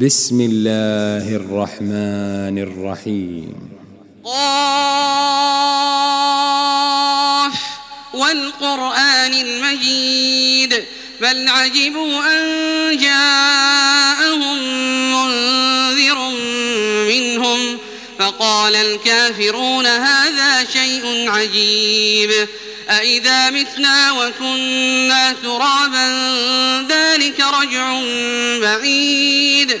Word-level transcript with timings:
بسم 0.00 0.40
الله 0.40 1.36
الرحمن 1.36 2.58
الرحيم 2.58 3.54
قاف 4.24 4.72
والقرآن 8.14 9.32
المجيد 9.32 10.84
بل 11.20 11.48
عجبوا 11.48 12.24
أن 12.32 12.98
جاءهم 12.98 14.58
منذر 15.12 16.18
منهم 17.08 17.78
فقال 18.18 18.76
الكافرون 18.76 19.86
هذا 19.86 20.64
شيء 20.72 21.30
عجيب 21.30 22.48
أإذا 22.90 23.50
متنا 23.50 24.12
وكنا 24.12 25.32
ترابا 25.32 26.08
ذلك 26.88 27.40
رجع 27.40 28.00
بعيد 28.60 29.80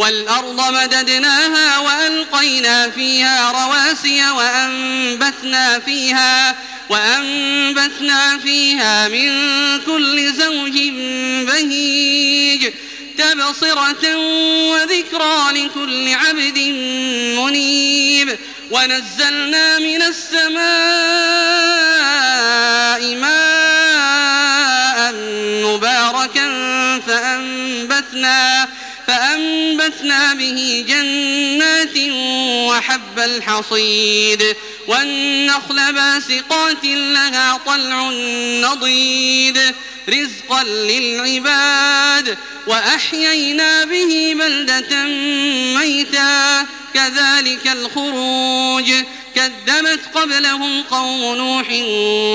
والأرض 0.00 0.60
مددناها 0.72 1.78
وألقينا 1.78 2.90
فيها 2.90 3.52
رواسي 3.52 4.30
وأنبتنا 4.30 5.78
فيها 5.78 6.56
وأنبتنا 6.88 8.38
فيها 8.38 9.08
من 9.08 9.30
كل 9.86 10.32
زوج 10.32 10.78
بهيج 11.46 12.72
تبصرة 13.18 14.16
وذكرى 14.72 15.52
لكل 15.52 16.08
عبد 16.14 16.58
منيب 17.38 18.38
ونزلنا 18.70 19.78
من 19.78 20.02
السماء 20.02 20.89
فأنبتنا 29.80 30.34
به 30.34 30.84
جنات 30.88 31.96
وحب 32.68 33.18
الحصيد 33.18 34.56
والنخل 34.86 35.92
باسقات 35.92 36.84
لها 36.84 37.60
طلع 37.66 38.10
نضيد 38.60 39.74
رزقا 40.08 40.64
للعباد 40.64 42.38
وأحيينا 42.66 43.84
به 43.84 44.34
بلدة 44.38 45.04
ميتا 45.78 46.66
كذلك 46.94 47.66
الخروج 47.66 48.92
كذبت 49.34 50.00
قبلهم 50.14 50.82
قوم 50.82 51.36
نوح 51.36 51.66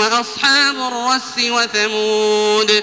وأصحاب 0.00 0.76
الرس 0.76 1.38
وثمود 1.38 2.82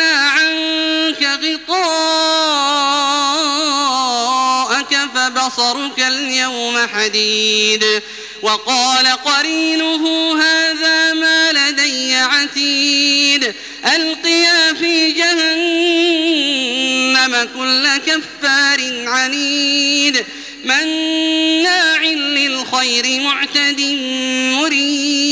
عنك 0.00 1.22
غطاءك 1.22 1.82
فبصرك 5.14 5.98
اليوم 5.98 6.86
حديد. 6.94 7.84
وقال 8.42 9.06
قرينه 9.06 10.34
هذا 10.42 11.12
ما 11.12 11.52
لدي 11.52 12.14
عتيد. 12.14 13.54
ألقيا 13.96 14.74
في 14.74 15.12
جهنم 15.12 16.28
كل 17.54 17.96
كفار 17.96 19.08
عنيد. 19.08 20.24
مناع 20.64 22.02
للخير 22.02 23.20
معتد 23.20 23.80
مريب 24.52 25.31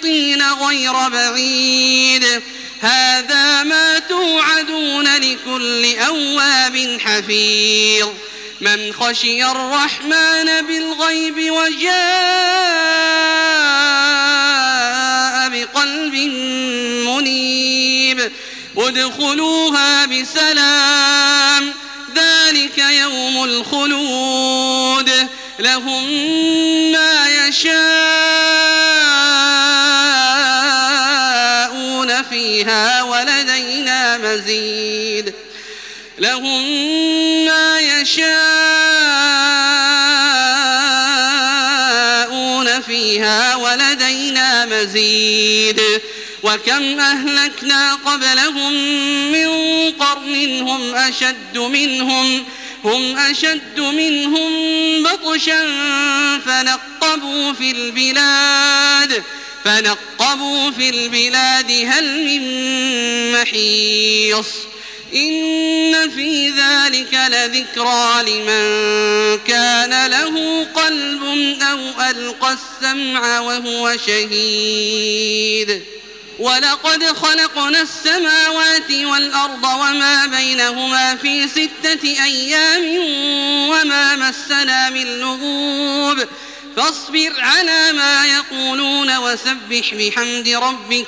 غير 0.41 0.93
بعيد. 1.09 2.41
هذا 2.81 3.63
ما 3.63 3.99
توعدون 3.99 5.17
لكل 5.17 5.95
أواب 5.99 6.97
حفيظ. 7.05 8.07
من 8.61 8.93
خشي 8.93 9.45
الرحمن 9.45 10.61
بالغيب 10.67 11.51
وجاء 11.51 11.91
بقلب 15.49 16.15
منيب. 17.07 18.31
ادخلوها 18.77 20.05
بسلام 20.05 21.73
يوم 22.77 23.43
الخلود. 23.43 25.11
لهم 25.59 26.11
ما 26.91 27.27
يشاءون 27.47 27.90
لهم 36.31 36.65
ما 37.45 37.79
يشاءون 37.79 38.31
فيها 42.81 43.55
ولدينا 43.55 44.65
مزيد 44.65 45.81
وكم 46.43 46.99
أهلكنا 46.99 47.93
قبلهم 47.93 48.73
من 49.31 49.47
قرن 49.91 50.61
هم 50.61 50.95
أشد 50.95 51.57
منهم 51.57 52.45
هم 52.83 53.17
أشد 53.17 53.79
منهم 53.79 54.51
بطشا 55.03 55.61
فنقبوا 56.45 57.53
في 57.53 57.71
البلاد 57.71 59.23
فنقبوا 59.65 60.71
في 60.71 60.89
البلاد 60.89 61.71
هل 61.71 62.25
من 62.25 62.41
محيص 63.31 64.70
إن 65.13 66.09
في 66.09 66.49
ذلك 66.49 67.13
لذكرى 67.13 68.23
لمن 68.27 69.39
كان 69.47 70.11
له 70.11 70.63
قلب 70.63 71.23
أو 71.61 71.79
ألقى 72.09 72.53
السمع 72.53 73.39
وهو 73.39 73.97
شهيد. 74.07 75.83
ولقد 76.39 77.03
خلقنا 77.03 77.81
السماوات 77.81 78.91
والأرض 78.91 79.63
وما 79.63 80.25
بينهما 80.25 81.15
في 81.15 81.47
ستة 81.47 82.23
أيام 82.23 82.97
وما 83.69 84.15
مسنا 84.15 84.89
من 84.89 85.19
لغوب. 85.19 86.27
فاصبر 86.75 87.33
على 87.37 87.91
ما 87.91 88.25
يقولون 88.25 89.17
وسبح 89.17 89.93
بحمد 89.93 90.47
ربك 90.47 91.07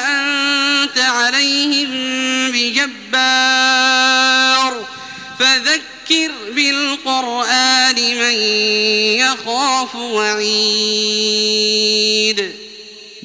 يخاف 9.33 9.95
وعيد. 9.95 10.51